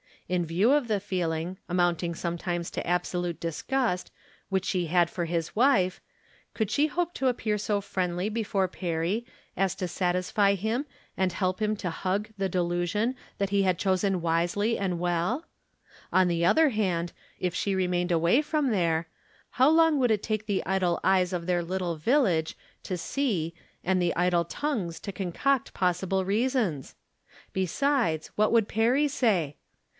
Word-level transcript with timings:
In 0.27 0.45
view 0.45 0.71
of 0.71 0.87
the 0.87 1.01
feeling, 1.01 1.57
amount 1.67 2.01
ing 2.03 2.15
sometimes 2.15 2.71
to 2.71 2.87
absolute 2.87 3.37
disgust, 3.39 4.11
which 4.47 4.63
she 4.63 4.85
had 4.85 5.09
for 5.09 5.25
his 5.25 5.55
wife, 5.57 5.99
could 6.53 6.71
she 6.71 6.87
hope 6.87 7.13
to 7.15 7.27
appear 7.27 7.57
so 7.57 7.81
friendly 7.81 8.27
From 8.29 8.33
Different 8.35 8.71
Standpoints. 8.73 9.21
113 9.55 9.55
before 9.55 9.55
Perry 9.57 9.65
as 9.65 9.75
to 9.75 9.87
satisfy 9.93 10.53
him, 10.55 10.85
and 11.17 11.33
help 11.33 11.61
him 11.61 11.75
to 11.75 11.89
hug 11.89 12.29
the 12.37 12.47
delusion 12.49 13.15
that 13.39 13.49
he 13.49 13.63
had 13.63 13.77
chosen 13.77 14.21
wisely 14.21 14.77
and 14.79 14.99
well? 14.99 15.45
On 16.13 16.29
the 16.29 16.45
other 16.45 16.69
hand, 16.69 17.11
if 17.37 17.53
she 17.53 17.75
remained 17.75 18.11
away 18.11 18.41
from 18.41 18.69
there, 18.71 19.07
how 19.51 19.69
long 19.69 19.99
would 19.99 20.11
it 20.11 20.23
take 20.23 20.45
the 20.47 20.65
idle 20.65 20.99
eyes 21.03 21.33
of 21.33 21.45
their 21.45 21.61
little 21.61 21.97
village 21.97 22.57
to 22.83 22.97
see, 22.97 23.53
and 23.83 24.01
the 24.01 24.15
idle 24.15 24.45
tongues 24.45 24.99
to 25.01 25.11
concoct 25.11 25.73
possible 25.73 26.23
reasons? 26.25 26.95
Besides, 27.51 28.31
what 28.37 28.51
would 28.51 28.69
Perry 28.69 29.07
say 29.09 29.57